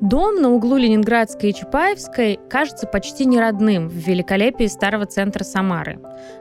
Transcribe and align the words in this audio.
Дом 0.00 0.36
на 0.36 0.50
углу 0.50 0.76
Ленинградской 0.76 1.50
и 1.50 1.54
Чапаевской 1.54 2.38
кажется 2.48 2.86
почти 2.86 3.24
не 3.24 3.40
родным 3.40 3.88
в 3.88 3.94
великолепии 3.94 4.66
старого 4.66 5.06
центра 5.06 5.42
Самары. 5.42 5.98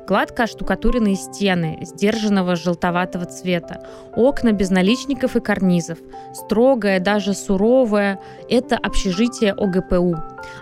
Гладко 0.07 0.43
оштукатуренные 0.43 1.15
стены, 1.15 1.79
сдержанного 1.81 2.55
желтоватого 2.55 3.25
цвета, 3.25 3.83
окна 4.15 4.51
без 4.51 4.69
наличников 4.69 5.35
и 5.35 5.39
карнизов, 5.39 5.97
строгое, 6.35 6.99
даже 6.99 7.33
суровое– 7.33 8.19
это 8.49 8.77
общежитие 8.77 9.53
ОГПУ. 9.53 10.17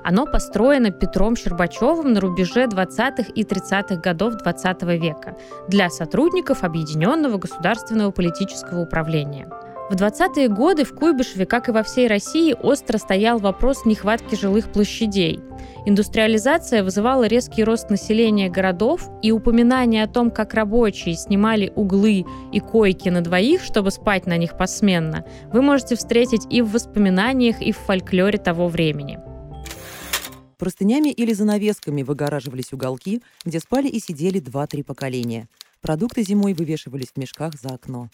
Оно 0.05 0.25
построено 0.25 0.91
Петром 0.91 1.35
Щербачевым 1.35 2.13
на 2.13 2.21
рубеже 2.21 2.63
20-х 2.63 3.25
и 3.35 3.43
30-х 3.43 3.97
годов 3.97 4.35
20 4.37 4.83
века 4.83 5.35
для 5.67 5.89
сотрудников 5.89 6.63
Объединенного 6.63 7.37
государственного 7.39 8.11
политического 8.11 8.79
управления. 8.83 9.49
В 9.87 9.93
20-е 9.93 10.47
годы 10.49 10.83
в 10.83 10.95
Куйбышеве, 10.95 11.45
как 11.45 11.69
и 11.69 11.71
во 11.71 11.83
всей 11.83 12.07
России, 12.07 12.55
остро 12.59 12.97
стоял 12.97 13.37
вопрос 13.37 13.85
нехватки 13.85 14.33
жилых 14.33 14.71
площадей. 14.71 15.39
Индустриализация 15.85 16.83
вызывала 16.83 17.27
резкий 17.27 17.63
рост 17.63 17.91
населения 17.91 18.49
городов, 18.49 19.07
и 19.21 19.31
упоминание 19.31 20.03
о 20.03 20.07
том, 20.07 20.31
как 20.31 20.55
рабочие 20.55 21.15
снимали 21.15 21.71
углы 21.75 22.25
и 22.51 22.59
койки 22.59 23.09
на 23.09 23.21
двоих, 23.21 23.63
чтобы 23.63 23.91
спать 23.91 24.25
на 24.25 24.37
них 24.37 24.57
посменно, 24.57 25.23
вы 25.53 25.61
можете 25.61 25.95
встретить 25.95 26.47
и 26.49 26.63
в 26.63 26.71
воспоминаниях, 26.71 27.61
и 27.61 27.71
в 27.71 27.77
фольклоре 27.77 28.39
того 28.39 28.67
времени. 28.67 29.19
Простынями 30.57 31.09
или 31.09 31.33
занавесками 31.33 32.01
выгораживались 32.01 32.73
уголки, 32.73 33.21
где 33.45 33.59
спали 33.59 33.87
и 33.87 33.99
сидели 33.99 34.39
два-три 34.39 34.81
поколения. 34.81 35.47
Продукты 35.81 36.23
зимой 36.23 36.53
вывешивались 36.55 37.11
в 37.13 37.17
мешках 37.17 37.53
за 37.61 37.75
окно. 37.75 38.09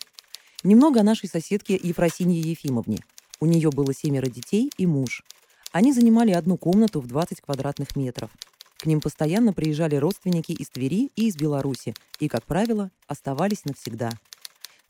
Немного 0.63 0.99
о 0.99 1.03
нашей 1.03 1.27
соседке 1.27 1.79
Ефросинье 1.81 2.39
Ефимовне. 2.39 2.99
У 3.39 3.47
нее 3.47 3.71
было 3.71 3.95
семеро 3.95 4.27
детей 4.27 4.69
и 4.77 4.85
муж. 4.85 5.23
Они 5.71 5.91
занимали 5.91 6.31
одну 6.31 6.55
комнату 6.55 7.01
в 7.01 7.07
20 7.07 7.41
квадратных 7.41 7.95
метров. 7.95 8.29
К 8.77 8.85
ним 8.85 9.01
постоянно 9.01 9.53
приезжали 9.53 9.95
родственники 9.95 10.51
из 10.51 10.69
Твери 10.69 11.09
и 11.15 11.29
из 11.29 11.35
Беларуси 11.35 11.95
и, 12.19 12.27
как 12.27 12.45
правило, 12.45 12.91
оставались 13.07 13.65
навсегда. 13.65 14.11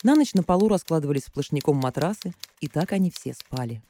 На 0.03 0.15
ночь 0.15 0.33
на 0.33 0.43
полу 0.43 0.67
раскладывались 0.67 1.25
сплошняком 1.25 1.77
матрасы, 1.77 2.33
и 2.59 2.67
так 2.67 2.91
они 2.91 3.09
все 3.09 3.33
спали. 3.33 3.81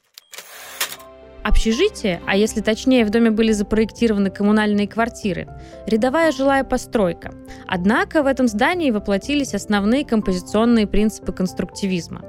Общежитие, 1.44 2.22
а 2.28 2.36
если 2.36 2.61
точнее, 2.61 3.03
в 3.03 3.09
доме 3.09 3.31
были 3.31 3.52
запроектированы 3.52 4.30
коммунальные 4.30 4.88
квартиры, 4.88 5.48
рядовая 5.88 6.31
жилая 6.31 6.64
постройка. 6.64 7.33
Однако 7.67 8.22
в 8.22 8.28
этом 8.28 8.48
здании 8.48 8.92
воплотились 8.92 9.56
основные 9.56 10.06
композиционные 10.06 10.86
принципы 10.86 11.31
конструктивизма. 11.31 12.22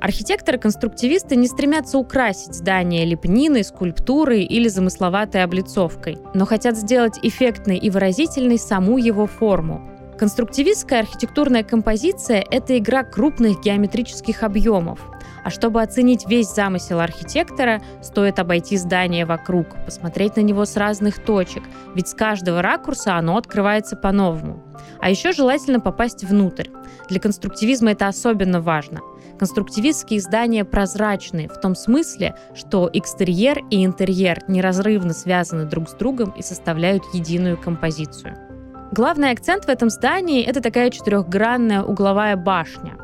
Архитекторы-конструктивисты 0.00 1.34
не 1.34 1.48
стремятся 1.48 1.98
украсить 1.98 2.54
здание 2.54 3.04
лепниной, 3.04 3.64
скульптурой 3.64 4.44
или 4.44 4.68
замысловатой 4.68 5.42
облицовкой, 5.42 6.18
но 6.34 6.44
хотят 6.44 6.76
сделать 6.76 7.18
эффектной 7.22 7.78
и 7.78 7.90
выразительной 7.90 8.58
саму 8.58 8.98
его 8.98 9.26
форму, 9.26 9.98
Конструктивистская 10.18 10.98
архитектурная 10.98 11.62
композиция– 11.62 12.44
это 12.50 12.76
игра 12.76 13.04
крупных 13.04 13.60
геометрических 13.62 14.42
объемов. 14.42 14.98
А 15.44 15.50
чтобы 15.50 15.82
оценить 15.82 16.28
весь 16.28 16.52
замысел 16.52 17.00
архитектора, 17.00 17.80
стоит 18.02 18.38
обойти 18.38 18.76
здание 18.76 19.24
вокруг, 19.24 19.66
посмотреть 19.84 20.36
на 20.36 20.40
него 20.40 20.64
с 20.64 20.76
разных 20.76 21.22
точек, 21.24 21.62
ведь 21.94 22.08
с 22.08 22.14
каждого 22.14 22.62
ракурса 22.62 23.16
оно 23.16 23.36
открывается 23.36 23.96
по-новому. 23.96 24.64
А 25.00 25.10
еще 25.10 25.32
желательно 25.32 25.80
попасть 25.80 26.24
внутрь. 26.24 26.68
Для 27.08 27.20
конструктивизма 27.20 27.92
это 27.92 28.08
особенно 28.08 28.60
важно. 28.60 29.00
Конструктивистские 29.38 30.20
здания 30.20 30.64
прозрачны 30.64 31.48
в 31.48 31.60
том 31.60 31.76
смысле, 31.76 32.34
что 32.54 32.90
экстерьер 32.92 33.60
и 33.70 33.84
интерьер 33.84 34.42
неразрывно 34.48 35.12
связаны 35.12 35.64
друг 35.64 35.88
с 35.88 35.94
другом 35.94 36.30
и 36.30 36.42
составляют 36.42 37.04
единую 37.14 37.56
композицию. 37.56 38.47
Главный 38.90 39.32
акцент 39.32 39.66
в 39.66 39.68
этом 39.68 39.90
здании– 39.90 40.42
это 40.46 40.62
такая 40.62 40.90
четырехгранная 40.90 41.82
угловая 41.82 42.36
башня. 42.36 42.94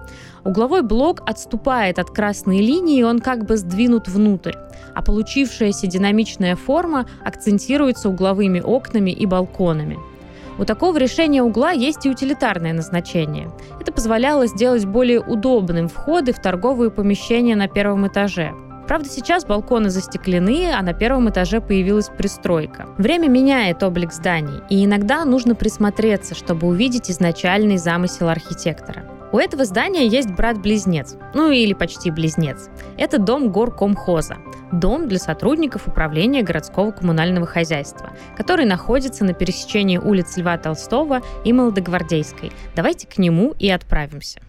Угловой 0.42 0.82
блок 0.82 1.22
отступает 1.26 1.98
от 1.98 2.10
красной 2.10 2.60
линии, 2.60 3.02
он 3.02 3.18
как 3.18 3.44
бы 3.44 3.58
сдвинут 3.58 4.08
внутрь, 4.08 4.54
а 4.94 5.02
получившаяся 5.02 5.86
динамичная 5.86 6.56
форма 6.56 7.06
акцентируется 7.22 8.08
угловыми 8.08 8.60
окнами 8.60 9.10
и 9.10 9.26
балконами. 9.26 9.98
У 10.58 10.64
такого 10.64 10.96
решения 10.96 11.42
угла 11.42 11.72
есть 11.72 12.06
и 12.06 12.10
утилитарное 12.10 12.72
назначение. 12.72 13.50
Это 13.78 13.92
позволяло 13.92 14.46
сделать 14.46 14.86
более 14.86 15.20
удобным 15.20 15.88
входы 15.88 16.32
в 16.32 16.40
торговые 16.40 16.90
помещения 16.90 17.56
на 17.56 17.68
первом 17.68 18.06
этаже– 18.06 18.54
Правда, 18.86 19.08
сейчас 19.08 19.44
балконы 19.44 19.90
застеклены, 19.90 20.72
а 20.72 20.82
на 20.82 20.92
первом 20.92 21.30
этаже 21.30 21.60
появилась 21.60 22.08
пристройка. 22.08 22.86
Время 22.98 23.28
меняет 23.28 23.82
облик 23.82 24.12
зданий, 24.12 24.60
и 24.68 24.84
иногда 24.84 25.24
нужно 25.24 25.54
присмотреться, 25.54 26.34
чтобы 26.34 26.66
увидеть 26.66 27.10
изначальный 27.10 27.78
замысел 27.78 28.28
архитектора. 28.28 29.04
У 29.32 29.38
этого 29.38 29.64
здания 29.64 30.06
есть 30.06 30.30
брат-близнец, 30.30 31.16
ну 31.34 31.50
или 31.50 31.72
почти 31.72 32.12
близнец. 32.12 32.68
Это 32.96 33.18
дом 33.18 33.50
горкомхоза, 33.50 34.36
дом 34.70 35.08
для 35.08 35.18
сотрудников 35.18 35.88
управления 35.88 36.42
городского 36.42 36.92
коммунального 36.92 37.44
хозяйства, 37.44 38.10
который 38.36 38.64
находится 38.64 39.24
на 39.24 39.32
пересечении 39.32 39.98
улиц 39.98 40.36
Льва 40.36 40.56
Толстого 40.58 41.20
и 41.44 41.52
Молодогвардейской. 41.52 42.52
Давайте 42.76 43.08
к 43.08 43.18
нему 43.18 43.54
и 43.58 43.68
отправимся. 43.70 44.40